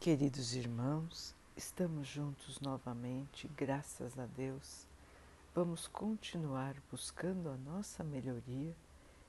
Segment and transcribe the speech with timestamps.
[0.00, 4.88] Queridos irmãos, estamos juntos novamente, graças a Deus.
[5.54, 8.74] Vamos continuar buscando a nossa melhoria,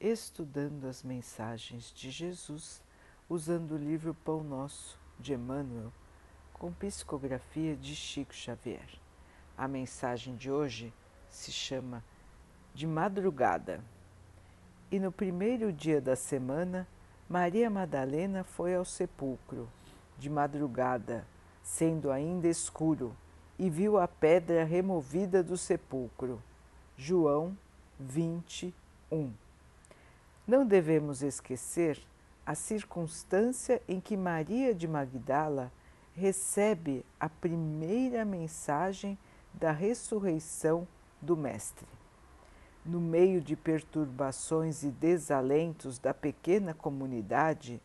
[0.00, 2.82] estudando as mensagens de Jesus,
[3.28, 5.92] usando o livro Pão Nosso de Emmanuel,
[6.54, 8.88] com psicografia de Chico Xavier.
[9.58, 10.94] A mensagem de hoje
[11.28, 12.02] se chama
[12.74, 13.84] De Madrugada.
[14.90, 16.88] E no primeiro dia da semana,
[17.28, 19.68] Maria Madalena foi ao sepulcro
[20.18, 21.26] de madrugada,
[21.62, 23.16] sendo ainda escuro,
[23.58, 26.42] e viu a pedra removida do sepulcro.
[26.96, 27.56] João
[27.98, 29.32] 21.
[30.46, 31.98] Não devemos esquecer
[32.44, 35.72] a circunstância em que Maria de Magdala
[36.14, 39.18] recebe a primeira mensagem
[39.52, 40.86] da ressurreição
[41.20, 41.86] do Mestre.
[42.84, 47.80] No meio de perturbações e desalentos da pequena comunidade,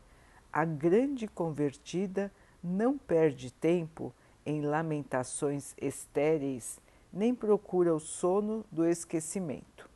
[0.52, 2.30] a grande convertida
[2.62, 4.12] não perde tempo
[4.44, 6.80] em lamentações estéreis,
[7.12, 9.88] nem procura o sono do esquecimento.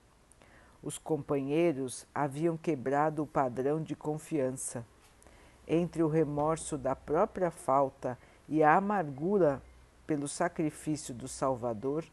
[0.83, 4.84] Os companheiros haviam quebrado o padrão de confiança.
[5.66, 8.18] Entre o remorso da própria falta
[8.48, 9.62] e a amargura
[10.06, 12.05] pelo sacrifício do Salvador,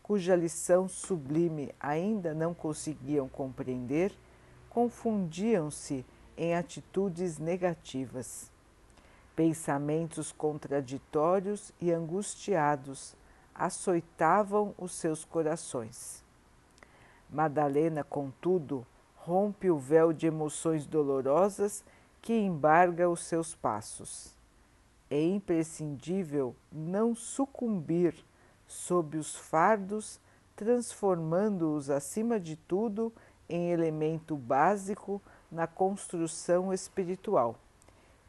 [0.00, 4.12] cuja lição sublime ainda não conseguiam compreender,
[4.68, 6.04] confundiam-se
[6.40, 8.50] em atitudes negativas.
[9.36, 13.14] Pensamentos contraditórios e angustiados
[13.54, 16.24] açoitavam os seus corações.
[17.28, 21.84] Madalena, contudo, rompe o véu de emoções dolorosas
[22.22, 24.34] que embarga os seus passos.
[25.10, 28.14] É imprescindível não sucumbir
[28.66, 30.18] sob os fardos,
[30.56, 33.12] transformando-os, acima de tudo,
[33.46, 37.56] em elemento básico na construção espiritual.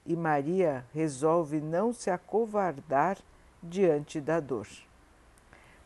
[0.06, 3.18] E Maria resolve não se acovardar
[3.62, 4.68] diante da dor.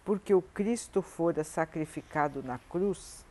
[0.06, 3.26] Porque o Cristo fora sacrificado na cruz,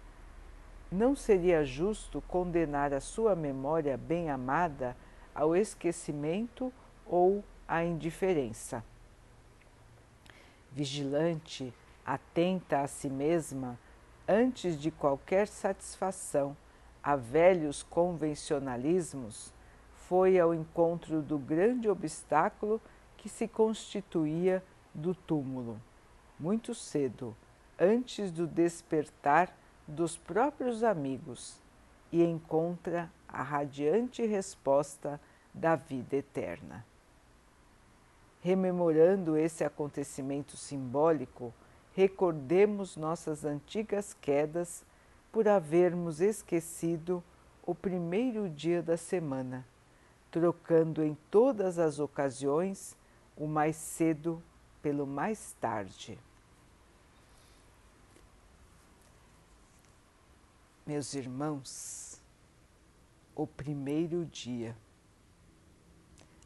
[0.92, 4.96] não seria justo condenar a sua memória bem-amada
[5.34, 6.72] ao esquecimento
[7.06, 8.84] ou à indiferença.
[10.70, 11.72] Vigilante,
[12.04, 13.78] atenta a si mesma,
[14.28, 16.56] antes de qualquer satisfação
[17.04, 19.52] a velhos convencionalismos,
[20.08, 22.80] foi ao encontro do grande obstáculo
[23.18, 24.62] que se constituía
[24.94, 25.78] do túmulo.
[26.40, 27.36] Muito cedo,
[27.78, 29.54] antes do despertar
[29.86, 31.62] dos próprios amigos,
[32.10, 35.20] e encontra a radiante resposta
[35.52, 36.86] da vida eterna.
[38.40, 41.52] Rememorando esse acontecimento simbólico,
[41.92, 44.84] recordemos nossas antigas quedas
[45.34, 47.20] por havermos esquecido
[47.60, 49.66] o primeiro dia da semana,
[50.30, 52.96] trocando em todas as ocasiões
[53.36, 54.40] o mais cedo
[54.80, 56.16] pelo mais tarde.
[60.86, 62.22] Meus irmãos,
[63.34, 64.76] o primeiro dia,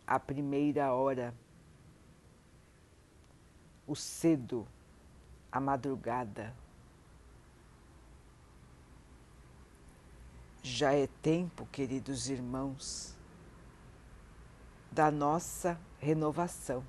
[0.06, 1.34] a primeira hora,
[3.86, 4.66] o cedo,
[5.52, 6.54] a madrugada,
[10.70, 13.16] Já é tempo, queridos irmãos,
[14.92, 16.84] da nossa renovação.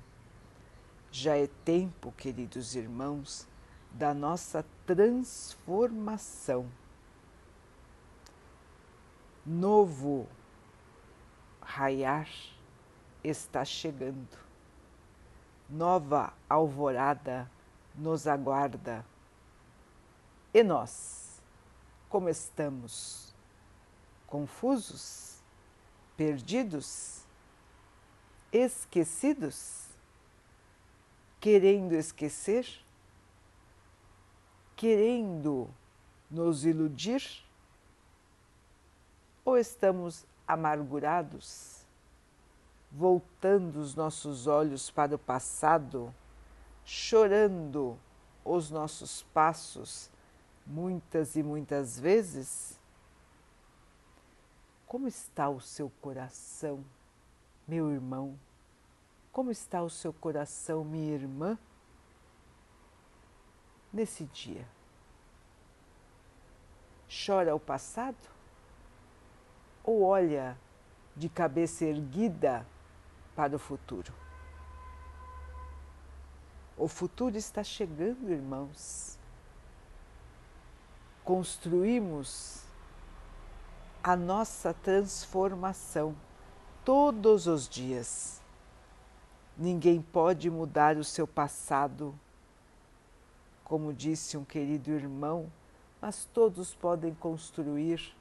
[1.10, 3.48] Já é tempo, queridos irmãos,
[3.90, 6.70] da nossa transformação.
[9.46, 10.28] Novo
[11.62, 12.28] raiar
[13.24, 14.36] está chegando.
[15.70, 17.50] Nova alvorada
[17.94, 19.06] nos aguarda.
[20.52, 21.42] E nós,
[22.10, 23.29] como estamos?
[24.30, 25.42] Confusos,
[26.16, 27.24] perdidos,
[28.52, 29.88] esquecidos,
[31.40, 32.66] querendo esquecer,
[34.76, 35.68] querendo
[36.30, 37.22] nos iludir?
[39.44, 41.84] Ou estamos amargurados,
[42.90, 46.14] voltando os nossos olhos para o passado,
[46.84, 47.98] chorando
[48.44, 50.08] os nossos passos
[50.64, 52.79] muitas e muitas vezes?
[54.90, 56.84] Como está o seu coração,
[57.64, 58.36] meu irmão?
[59.30, 61.56] Como está o seu coração, minha irmã,
[63.92, 64.66] nesse dia?
[67.08, 68.18] Chora o passado?
[69.84, 70.58] Ou olha
[71.14, 72.66] de cabeça erguida
[73.36, 74.12] para o futuro?
[76.76, 79.16] O futuro está chegando, irmãos.
[81.22, 82.68] Construímos
[84.02, 86.16] a nossa transformação
[86.84, 88.40] todos os dias.
[89.56, 92.18] Ninguém pode mudar o seu passado,
[93.62, 95.52] como disse um querido irmão,
[96.00, 98.16] mas todos podem construir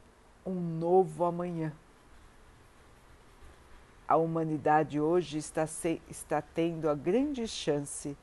[0.46, 1.72] um novo amanhã.
[4.06, 8.18] A humanidade hoje está, se, está tendo a grande chance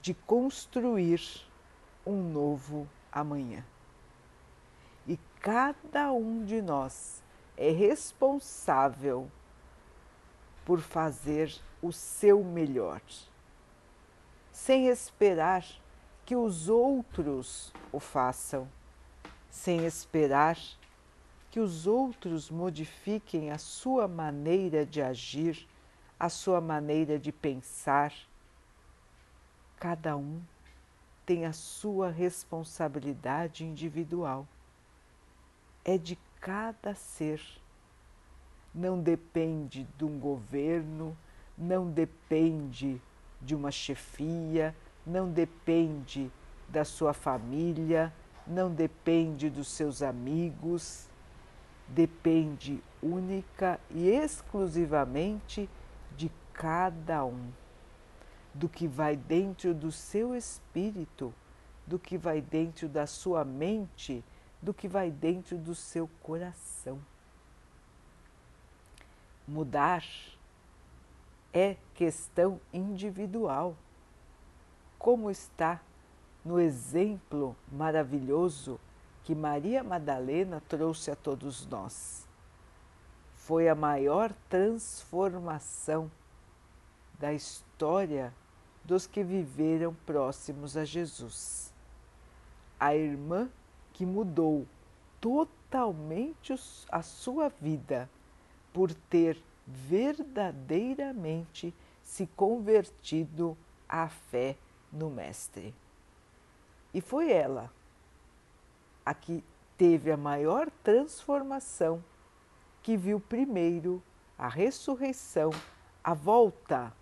[0.00, 1.20] de construir
[2.04, 3.64] um novo amanhã.
[5.46, 7.22] Cada um de nós
[7.56, 9.30] é responsável
[10.64, 13.00] por fazer o seu melhor,
[14.50, 15.64] sem esperar
[16.24, 18.68] que os outros o façam,
[19.48, 20.58] sem esperar
[21.48, 25.64] que os outros modifiquem a sua maneira de agir,
[26.18, 28.12] a sua maneira de pensar.
[29.78, 30.42] Cada um
[31.24, 34.44] tem a sua responsabilidade individual.
[35.88, 37.40] É de cada ser.
[38.74, 41.16] Não depende de um governo,
[41.56, 43.00] não depende
[43.40, 44.74] de uma chefia,
[45.06, 46.28] não depende
[46.68, 48.12] da sua família,
[48.44, 51.08] não depende dos seus amigos,
[51.86, 55.70] depende única e exclusivamente
[56.16, 57.48] de cada um,
[58.52, 61.32] do que vai dentro do seu espírito,
[61.86, 64.24] do que vai dentro da sua mente,
[64.60, 67.00] do que vai dentro do seu coração.
[69.46, 70.04] Mudar
[71.52, 73.76] é questão individual,
[74.98, 75.80] como está
[76.44, 78.78] no exemplo maravilhoso
[79.24, 82.26] que Maria Madalena trouxe a todos nós.
[83.34, 86.10] Foi a maior transformação
[87.18, 88.32] da história
[88.84, 91.72] dos que viveram próximos a Jesus.
[92.78, 93.48] A irmã
[93.96, 94.66] que mudou
[95.22, 96.54] totalmente
[96.92, 98.10] a sua vida
[98.70, 103.56] por ter verdadeiramente se convertido
[103.88, 104.54] à fé
[104.92, 105.74] no Mestre.
[106.92, 107.72] E foi ela
[109.02, 109.42] a que
[109.78, 112.04] teve a maior transformação,
[112.82, 114.02] que viu primeiro
[114.36, 115.48] a ressurreição,
[116.04, 116.92] a volta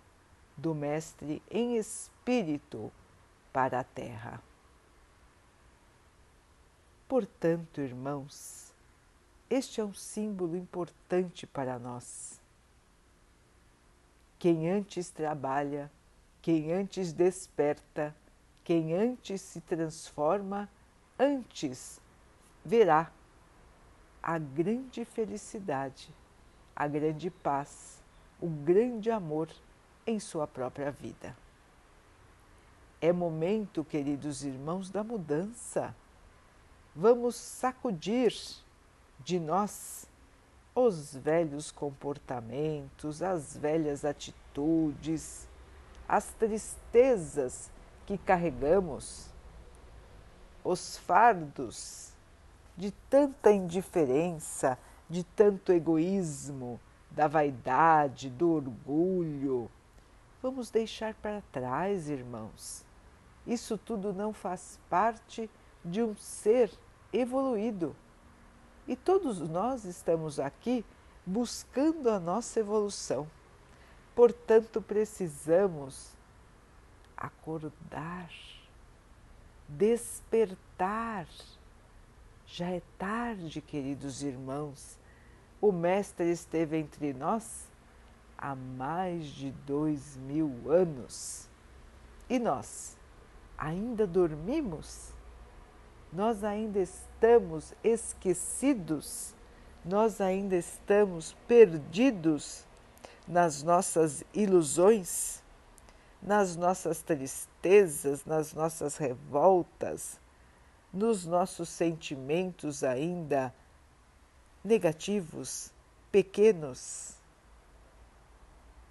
[0.55, 2.89] do Mestre em espírito
[3.51, 4.41] para a terra.
[7.07, 8.73] Portanto, irmãos,
[9.49, 12.41] este é um símbolo importante para nós.
[14.39, 15.91] Quem antes trabalha,
[16.41, 18.15] quem antes desperta,
[18.63, 20.67] quem antes se transforma,
[21.17, 22.01] antes
[22.63, 23.11] verá
[24.21, 26.11] a grande felicidade,
[26.75, 28.03] a grande paz,
[28.41, 29.49] o grande amor
[30.07, 31.37] em sua própria vida.
[32.99, 35.95] É momento, queridos irmãos, da mudança.
[36.97, 38.33] Vamos sacudir
[39.19, 40.07] de nós
[40.73, 45.45] os velhos comportamentos, as velhas atitudes,
[46.07, 47.69] as tristezas
[48.05, 49.29] que carregamos
[50.63, 52.13] os fardos
[52.77, 54.77] de tanta indiferença,
[55.09, 56.79] de tanto egoísmo,
[57.11, 59.69] da vaidade, do orgulho.
[60.41, 62.85] Vamos deixar para trás, irmãos.
[63.45, 65.49] Isso tudo não faz parte
[65.83, 66.71] de um ser
[67.19, 67.95] evoluído.
[68.87, 70.85] E todos nós estamos aqui
[71.25, 73.27] buscando a nossa evolução.
[74.13, 76.11] Portanto, precisamos
[77.17, 78.29] acordar
[79.67, 81.27] despertar.
[82.45, 84.97] Já é tarde, queridos irmãos.
[85.59, 87.67] O Mestre esteve entre nós
[88.37, 91.47] há mais de dois mil anos.
[92.29, 92.95] E nós
[93.57, 95.14] ainda dormimos?
[96.11, 99.33] Nós ainda estamos esquecidos?
[99.83, 102.65] Nós ainda estamos perdidos
[103.27, 105.43] nas nossas ilusões?
[106.25, 110.19] nas nossas tristezas, nas nossas revoltas,
[110.91, 113.53] nos nossos sentimentos ainda
[114.63, 115.71] negativos,
[116.11, 117.13] pequenos.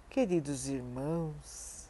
[0.09, 1.89] Queridos irmãos,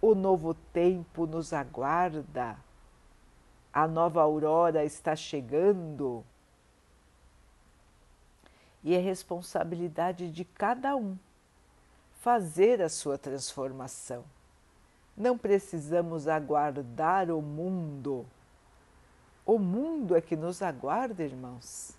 [0.00, 2.56] o novo tempo nos aguarda,
[3.72, 6.24] a nova aurora está chegando
[8.82, 11.16] e é responsabilidade de cada um
[12.20, 14.24] fazer a sua transformação.
[15.16, 18.24] Não precisamos aguardar o mundo.
[19.44, 21.92] O mundo é que nos aguarda, irmãos.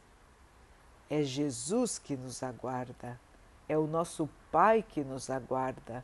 [1.10, 3.20] É Jesus que nos aguarda,
[3.68, 6.04] é o nosso Pai que nos aguarda,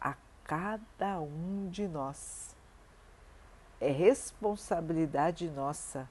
[0.00, 2.53] a cada um de nós.
[3.80, 6.08] É responsabilidade nossa,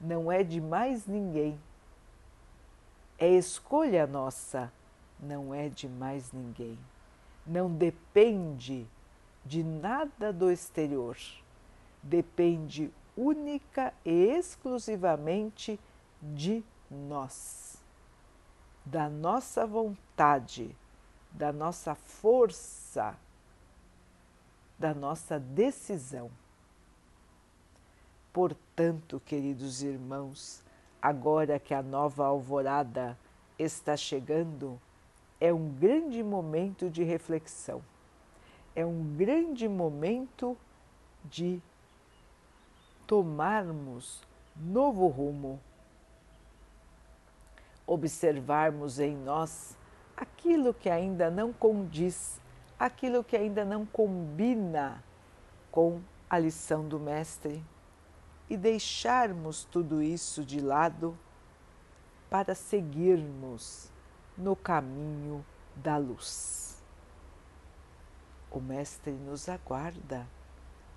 [0.00, 1.58] não é de mais ninguém.
[3.18, 4.72] É escolha nossa,
[5.20, 6.78] não é de mais ninguém
[7.46, 8.86] não depende
[9.44, 11.16] de nada do exterior,
[12.02, 15.78] depende única e exclusivamente
[16.20, 17.82] de nós,
[18.84, 20.74] da nossa vontade,
[21.30, 23.16] da nossa força,
[24.78, 26.30] da nossa decisão.
[28.32, 30.64] Portanto, queridos irmãos,
[31.02, 33.18] agora que a nova alvorada
[33.58, 34.80] está chegando,
[35.38, 37.82] é um grande momento de reflexão,
[38.74, 40.56] é um grande momento
[41.22, 41.60] de
[43.06, 44.22] tomarmos
[44.56, 45.60] novo rumo,
[47.86, 49.76] observarmos em nós
[50.16, 52.40] aquilo que ainda não condiz,
[52.78, 55.04] aquilo que ainda não combina
[55.70, 57.62] com a lição do Mestre
[58.52, 61.18] e deixarmos tudo isso de lado
[62.28, 63.90] para seguirmos
[64.36, 65.42] no caminho
[65.74, 66.76] da luz.
[68.50, 70.28] O Mestre nos aguarda,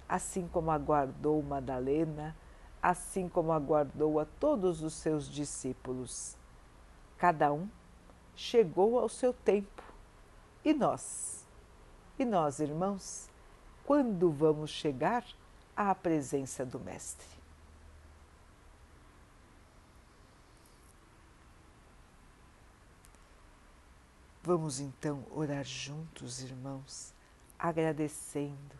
[0.06, 2.36] assim como aguardou Madalena,
[2.84, 6.36] assim como aguardou a todos os seus discípulos.
[7.18, 7.70] Cada um
[8.36, 9.82] chegou ao seu tempo.
[10.62, 11.48] E nós?
[12.20, 13.30] E nós, irmãos,
[13.86, 15.26] quando vamos chegar
[15.74, 17.35] à presença do Mestre?
[24.46, 27.12] Vamos então orar juntos, irmãos,
[27.58, 28.76] agradecendo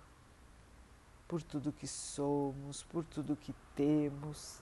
[1.28, 4.62] por tudo que somos, por tudo que temos,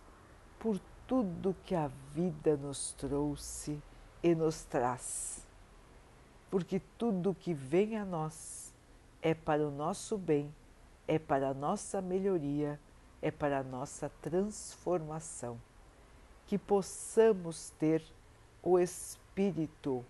[0.58, 3.84] por tudo que a vida nos trouxe
[4.24, 5.46] e nos traz.
[6.50, 8.74] Porque tudo que vem a nós
[9.22, 10.56] é para o nosso bem,
[11.06, 12.80] é para a nossa melhoria,
[13.22, 15.60] é para a nossa transformação.
[16.48, 18.02] Que possamos ter
[18.62, 20.06] o espírito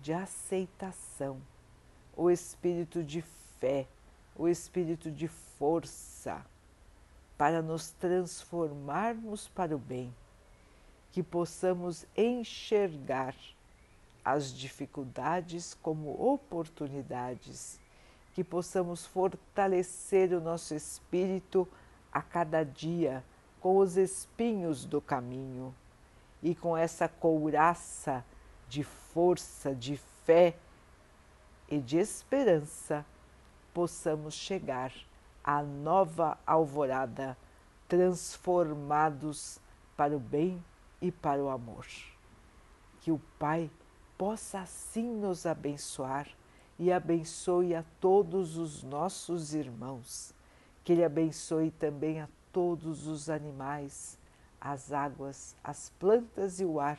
[0.00, 1.40] de aceitação,
[2.16, 3.22] o espírito de
[3.60, 3.86] fé,
[4.36, 6.44] o espírito de força
[7.36, 10.14] para nos transformarmos para o bem,
[11.12, 13.34] que possamos enxergar
[14.24, 17.78] as dificuldades como oportunidades,
[18.34, 21.68] que possamos fortalecer o nosso espírito
[22.12, 23.22] a cada dia
[23.60, 25.74] com os espinhos do caminho
[26.42, 28.24] e com essa couraça
[28.68, 30.56] de força, de fé
[31.68, 33.04] e de esperança,
[33.72, 34.92] possamos chegar
[35.42, 37.36] à nova alvorada,
[37.88, 39.60] transformados
[39.96, 40.62] para o bem
[41.00, 41.86] e para o amor.
[43.00, 43.70] Que o Pai
[44.18, 46.28] possa assim nos abençoar
[46.78, 50.34] e abençoe a todos os nossos irmãos.
[50.82, 54.18] Que Ele abençoe também a todos os animais,
[54.60, 56.98] as águas, as plantas e o ar